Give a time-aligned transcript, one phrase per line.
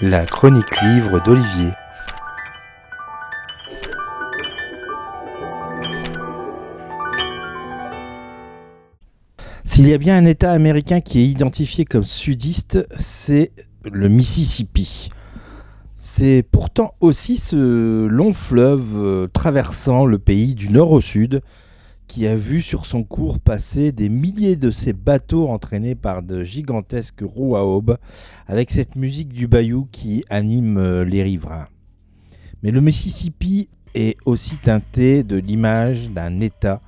[0.00, 1.70] La chronique livre d'Olivier.
[9.64, 13.52] S'il y a bien un État américain qui est identifié comme sudiste, c'est
[13.90, 15.08] le Mississippi.
[15.94, 21.42] C'est pourtant aussi ce long fleuve euh, traversant le pays du nord au sud
[22.06, 26.44] qui a vu sur son cours passer des milliers de ces bateaux entraînés par de
[26.44, 27.96] gigantesques roues à aubes
[28.46, 31.68] avec cette musique du bayou qui anime euh, les riverains.
[32.62, 36.80] Mais le Mississippi est aussi teinté de l'image d'un État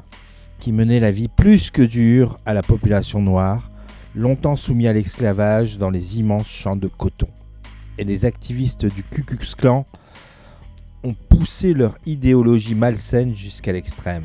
[0.59, 3.71] qui menait la vie plus que dure à la population noire,
[4.15, 7.29] longtemps soumis à l'esclavage dans les immenses champs de coton
[7.99, 9.87] et les activistes du Ku Klux Klan
[11.03, 14.25] ont poussé leur idéologie malsaine jusqu'à l'extrême.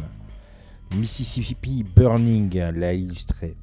[0.96, 3.56] Mississippi Burning l'a illustré.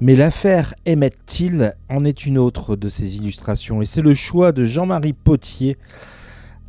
[0.00, 4.52] Mais l'affaire Emmett Till en est une autre de ces illustrations, et c'est le choix
[4.52, 5.78] de Jean-Marie Potier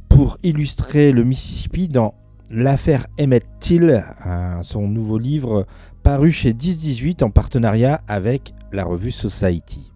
[0.09, 2.13] pour illustrer le Mississippi dans
[2.55, 4.03] L'affaire Emmett Till,
[4.61, 5.65] son nouveau livre
[6.03, 9.91] paru chez 1018 en partenariat avec la revue Society.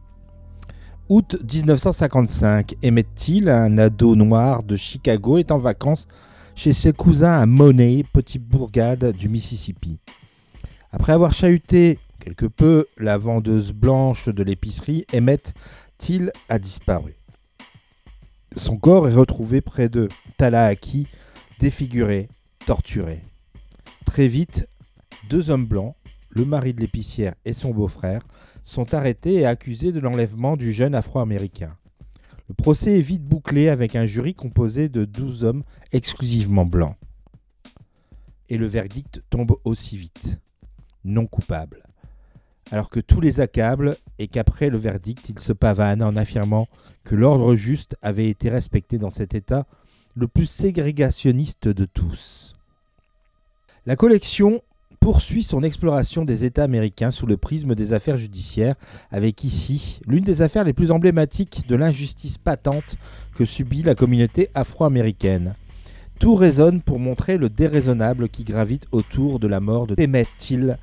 [1.08, 6.08] Août 1955, Emmett Till, un ado noir de Chicago, est en vacances
[6.58, 10.00] chez ses cousins à Money, petite bourgade du Mississippi.
[10.92, 15.54] Après avoir chahuté quelque peu la vendeuse blanche de l'épicerie, Emmett
[16.00, 17.16] Till a disparu.
[18.56, 21.06] Son corps est retrouvé près de Tallahassee,
[21.60, 22.28] défiguré,
[22.66, 23.22] torturé.
[24.06, 24.68] Très vite,
[25.30, 25.96] deux hommes blancs,
[26.30, 28.24] le mari de l'épicière et son beau-frère,
[28.64, 31.78] sont arrêtés et accusés de l'enlèvement du jeune Afro-Américain.
[32.50, 36.96] Le procès est vite bouclé avec un jury composé de 12 hommes exclusivement blancs.
[38.50, 40.40] Et le verdict tombe aussi vite.
[41.04, 41.84] Non coupable.
[42.72, 46.68] Alors que tous les accablent et qu'après le verdict, ils se pavanent en affirmant
[47.04, 49.66] que l'ordre juste avait été respecté dans cet État
[50.16, 52.56] le plus ségrégationniste de tous.
[53.86, 54.62] La collection
[55.00, 58.76] poursuit son exploration des États américains sous le prisme des affaires judiciaires,
[59.12, 62.98] avec ici l'une des affaires les plus emblématiques de l'injustice patente
[63.36, 65.54] que subit la communauté afro-américaine.
[66.20, 70.78] Tout résonne pour montrer le déraisonnable qui gravite autour de la mort de Emmett Till,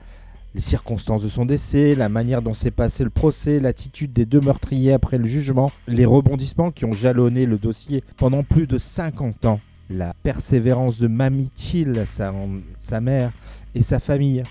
[0.54, 4.40] les circonstances de son décès, la manière dont s'est passé le procès, l'attitude des deux
[4.40, 9.44] meurtriers après le jugement, les rebondissements qui ont jalonné le dossier pendant plus de 50
[9.46, 9.60] ans,
[9.90, 13.32] la persévérance de Mamie Till, sa, mère,
[13.74, 14.42] et sa famille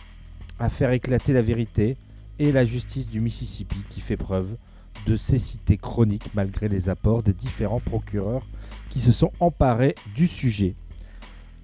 [0.60, 1.98] à faire éclater la vérité
[2.40, 4.56] et la justice du Mississippi qui fait preuve
[5.06, 8.46] de cécité chronique malgré les apports des différents procureurs
[8.90, 10.76] qui se sont emparés du sujet.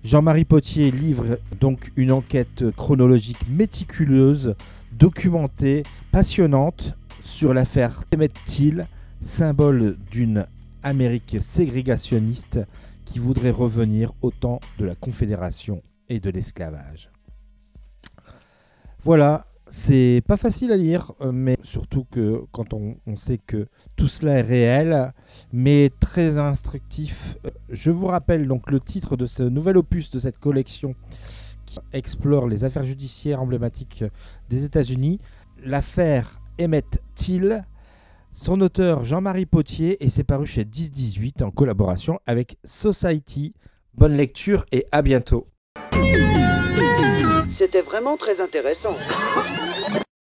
[0.03, 4.55] Jean-Marie Potier livre donc une enquête chronologique méticuleuse,
[4.93, 8.87] documentée, passionnante sur l'affaire Emmett Till,
[9.21, 10.47] symbole d'une
[10.83, 12.59] Amérique ségrégationniste
[13.09, 17.09] qui voudrait revenir au temps de la Confédération et de l'esclavage.
[19.01, 24.07] Voilà, c'est pas facile à lire, euh, mais surtout que quand on, sait que tout
[24.07, 25.11] cela est réel,
[25.51, 27.37] mais très instructif.
[27.45, 30.93] Euh, je vous rappelle donc le titre de ce nouvel opus de cette collection
[31.65, 34.03] qui explore les affaires judiciaires emblématiques
[34.49, 35.19] des États-Unis,
[35.63, 37.65] l'affaire Emmett Till.
[38.31, 43.53] Son auteur Jean-Marie Potier et c'est paru chez 1018 en collaboration avec Society.
[43.95, 45.47] Bonne lecture et à bientôt.
[47.45, 48.95] C'était vraiment très intéressant.